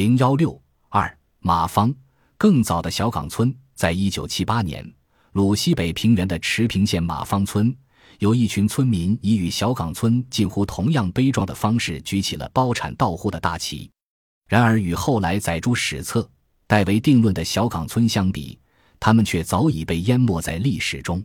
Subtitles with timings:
[0.00, 0.58] 零幺六
[0.88, 1.94] 二马坊
[2.38, 4.82] 更早的小岗村，在一九七八年，
[5.32, 7.76] 鲁西北平原的池平县马坊村，
[8.18, 13.90] 有一群村民以与小岗村近乎同样悲壮的方式举起了包产到户的大旗。
[14.48, 16.26] 然而，与后来载诸史册、
[16.66, 18.58] 代为定论的小岗村相比，
[18.98, 21.22] 他们却早已被淹没在历史中。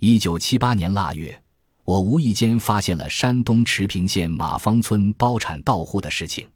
[0.00, 1.42] 一九七八年腊月，
[1.84, 6.46] 我无意间发现了山东池平县马坊村包产到户的事情。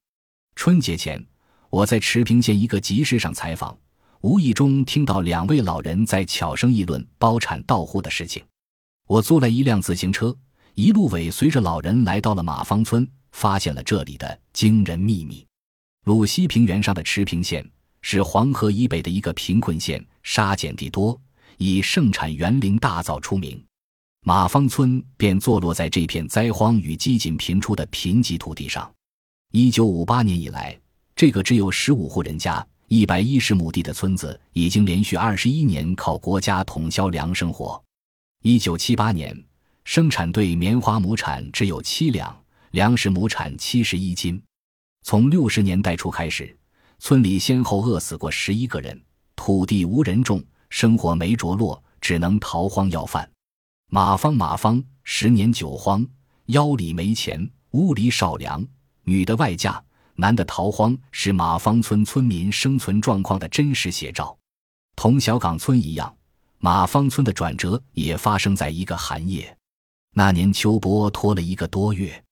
[0.54, 1.26] 春节前。
[1.70, 3.76] 我在池平县一个集市上采访，
[4.20, 8.42] 无意中听到两位老人在悄声议论包产到户的事情。
[9.06, 10.36] 我租了一辆自行车，
[10.74, 15.46] 一路尾随着老人来到了马坊村，发现了这里的惊人秘密。
[16.04, 17.68] 鲁西平原上的池平县
[18.00, 21.20] 是黄河以北的一个贫困县，沙碱地多，
[21.58, 23.62] 以盛产园林大枣出名。
[24.24, 28.90] 马坊村便坐落在这片灾荒与饥馑频出的贫瘠土地上。
[29.52, 30.78] 一九五八年以来。
[31.16, 37.82] 这个只有十五户人家、一百一十亩地的村子，已经连续二十一年靠国家统销粮生活。
[38.42, 39.34] 一九七八年，
[39.84, 42.38] 生产队棉花亩产只有七两，
[42.72, 44.40] 粮食亩产七十一斤。
[45.04, 46.54] 从六十年代初开始，
[46.98, 49.02] 村里先后饿死过十一个人，
[49.36, 53.26] 土地无人种，生活没着落，只能逃荒要饭。
[53.88, 56.06] 马方马方，十年九荒，
[56.48, 58.62] 腰里没钱，屋里少粮，
[59.04, 59.82] 女的外嫁。
[60.16, 64.36] 男的逃荒是马坊村村民生存状况的真实写照，
[64.96, 66.14] 同小岗村一样，
[66.58, 69.54] 马坊村的转折也发生在一个寒夜。
[70.14, 72.24] 那年秋播拖了一个多月，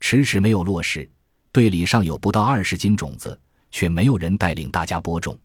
[0.00, 1.08] 迟迟没有落实，
[1.52, 3.38] 队里尚有不到二十斤种子，
[3.70, 5.38] 却没有人带领大家播种。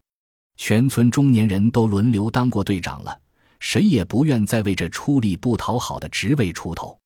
[0.56, 3.16] 全村中年人都轮流当过队长了，
[3.60, 6.98] 谁也不愿再为这出力不讨好的职位出头。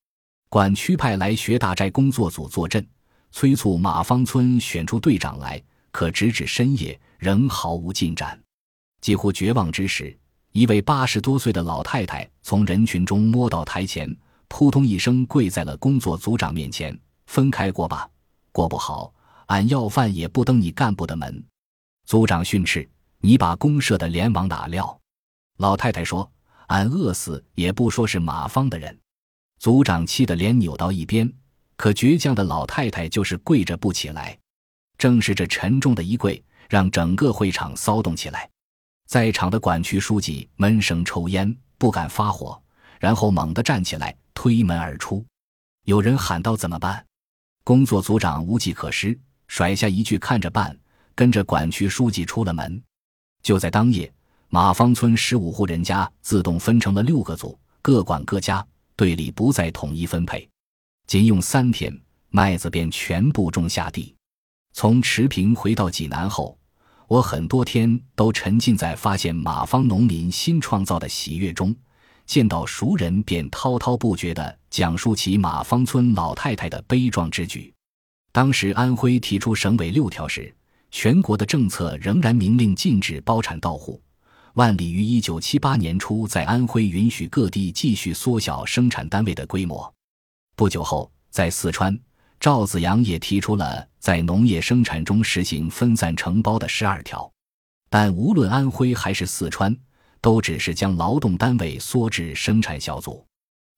[0.49, 2.85] 管区派来学大寨工作组坐镇。
[3.33, 8.41] 催促马坊村选出队长来，可直至深夜仍毫无进展。
[9.01, 10.17] 几乎绝望之时，
[10.53, 14.15] 一位八十多岁的老太太从人群中摸到台前，
[14.49, 18.09] 扑通一声跪在了工作组长面前：“分开过吧，
[18.53, 19.13] 过不好，
[19.47, 21.43] 俺要饭也不登你干部的门。”
[22.05, 22.87] 组长训斥
[23.23, 25.01] ：“你把公社的脸往哪撂？”
[25.59, 26.31] 老太太说
[26.67, 28.99] ：“俺饿死也不说是马坊的人。”
[29.61, 31.33] 组长气得脸扭到一边。
[31.81, 34.39] 可倔强的老太太就是跪着不起来，
[34.99, 38.47] 正是这沉重的衣柜，让整个会场骚动起来。
[39.07, 42.63] 在场的管区书记闷声抽烟，不敢发火，
[42.99, 45.25] 然后猛地站起来，推门而出。
[45.87, 47.03] 有人喊道：“怎么办？”
[47.65, 50.79] 工作组长无计可施，甩下一句“看着办”，
[51.17, 52.83] 跟着管区书记出了门。
[53.43, 54.13] 就在当夜，
[54.51, 58.63] 马坊村十五户人家自动分成了六个组，各管各家，
[58.97, 60.47] 队里不再统一分配。
[61.07, 61.93] 仅用三天，
[62.29, 64.15] 麦子便全部种下地。
[64.73, 66.57] 从池平回到济南后，
[67.09, 71.75] 我很多天都沉浸在发现马坊农民新创造的喜悦中。
[72.27, 77.75] 见到熟人，便滔滔不绝地讲述起马坊村老太太的悲壮之举。
[78.31, 80.55] 当时安徽提出省委六条时，
[80.93, 84.01] 全国的政策仍然明令禁止包产到户。
[84.55, 89.93] 万里于一九七八年初在安徽允许各地继续缩小生产单位的规模。
[90.61, 91.99] 不久后，在四川，
[92.39, 97.33] 赵子阳也提出了在农业生产中实行分散承包的十二条。
[97.89, 99.75] 但无论安徽还是四川，
[100.21, 103.27] 都只是将劳动单位缩至生产小组。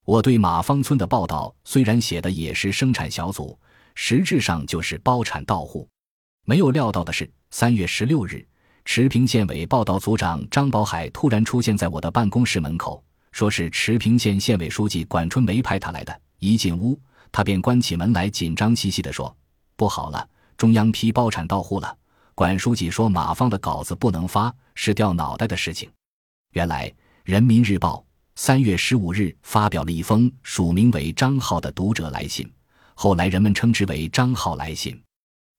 [0.05, 3.57] 我对马坊村的报道虽然写的也是生产小组，
[3.95, 5.89] 实质上就是包产到户。
[6.45, 8.45] 没有料到的是，三月十六日，
[8.85, 13.01] 池平县委报道组长张宝海突然出现在我的办公室门口，
[13.31, 16.21] 说是池平县县委书记管春梅派他来的。
[16.43, 19.33] 一进屋，他便关起门来，紧张兮兮地说
[19.77, 21.97] ：“不好了，中央批包产到户了。
[22.35, 25.89] 管书记说马方的稿子不能发，是掉脑袋的事情。”
[26.55, 26.89] 原来，
[27.23, 27.99] 《人民日报》
[28.35, 32.51] 三月十五日发表了一封署名为张浩的读者来信，
[32.95, 35.01] 后来人们称之为“张浩来信”。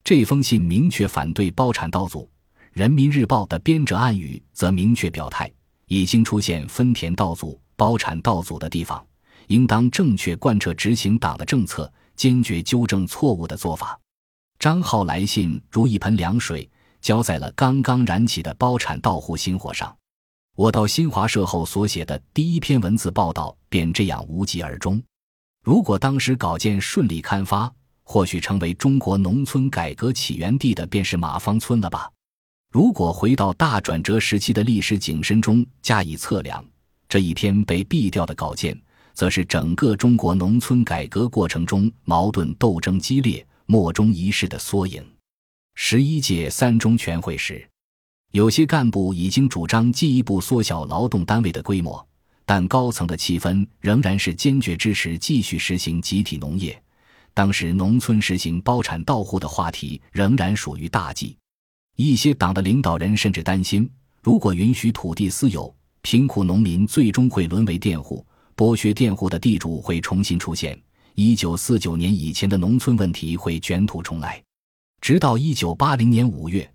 [0.03, 2.29] 这封信明确反对包产到组，
[2.73, 5.49] 《人民日报》的编者暗语则明确表态：
[5.87, 9.01] 已经出现分田到组、包产到组的地方。
[9.47, 13.99] 应当正确贯彻执行党的政策，坚决纠正错误的做法。
[14.59, 16.69] 张浩来信如一盆凉水，
[17.01, 19.95] 浇在了刚刚燃起的包产到户心火上。
[20.55, 25.01] 我到新华社后所写的第一篇文字报道便这样无疾而终。
[25.63, 27.73] 如果当时稿件顺利刊发，
[28.03, 32.09] 或许成为中国农村改革起源地的便是马坊村了吧？
[32.71, 36.63] 如果回到大转折时期的历史景深中加以测量，
[37.09, 38.79] 这一篇被毙掉的稿件。
[39.13, 45.03] 则是整个中国农村改革过程中矛盾斗争激烈、莫衷一是的缩影。
[45.75, 47.67] 十一届三中全会时，
[48.31, 52.05] 有些干部已经主张进一步缩小劳动单位的规模，
[52.45, 56.79] 但高层的气氛仍然是坚决支持继续实行集体农业。
[57.33, 61.35] 当时农村实行包产到户的话题仍然属于大忌，
[61.95, 63.89] 一些党的领导人甚至担心，
[64.21, 68.23] 如果允许土地私有，贫苦农民最终会沦为佃户，
[68.55, 70.79] 剥削佃户的地主会重新出现，
[71.15, 74.41] 一九四九年以前的农村问题会卷土重来。
[75.01, 76.69] 直到一九八零年五月，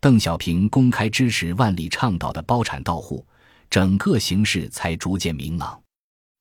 [0.00, 3.26] 邓小平公开支持万里倡导的包产到户，
[3.68, 5.78] 整个形势才逐渐明朗。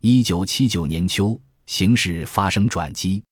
[0.01, 3.24] 一九七九年秋，形势发生转机。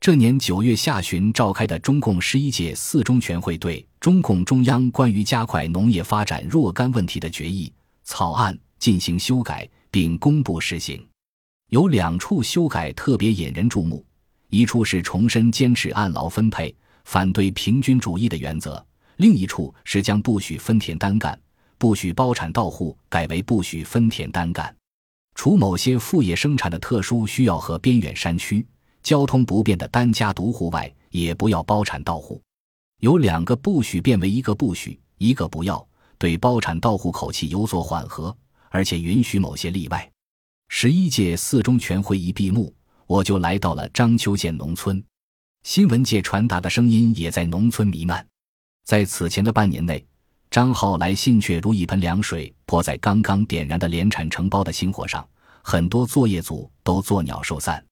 [0.00, 7.72] 这年九月下旬召开的中共十一届四中全会对中共中央关于加快农业发展若干问题的决议
[8.02, 11.06] 草案进行修改，并公布实行。
[11.70, 14.04] 有两处修改特别引人注目：
[14.48, 16.74] 一处是重申坚持按劳分配、
[17.04, 18.72] 反对平均主义的原则；
[19.18, 21.38] 另一处是将不许分田单干、
[21.78, 24.74] 不许包产到户改为不许分田单干。
[25.34, 28.66] 除某些副业生产的特殊需要和边远山区。
[29.02, 32.40] 交通不便的单家独户外，也不要包产到户。
[33.00, 35.84] 有两个不许变为一个不许，一个不要。
[36.18, 38.36] 对包产到户口气有所缓和，
[38.72, 40.10] 而且允许某些例外。
[40.68, 42.74] 十一届四中全会一闭幕，
[43.06, 45.02] 我就来到了章丘县农村。
[45.62, 48.26] 新闻界传达的声音也在农村弥漫。
[48.84, 50.04] 在此前的半年内，
[50.50, 55.28] 张浩来信却如一盆凉水泼在刚刚点燃的联产承包的星火上，
[55.62, 57.84] 很多作业组都作鸟兽散。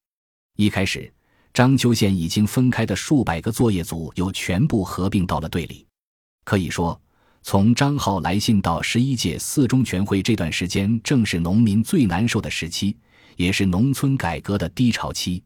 [0.56, 1.12] 一开始，
[1.52, 5.86] 章丘县已经分开的数百个作业组又全部合并到了队里。
[6.44, 6.98] 可以说，
[7.42, 12.96] 从张浩来信到十一届四中全会这段时间，正是农民最难受的时期，
[13.36, 15.42] 也是农村改革的低潮期。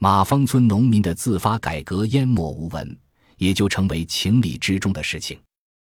[0.00, 2.96] 马坊村农民的自发改革淹没无闻，
[3.36, 5.38] 也就成为情理之中的事情。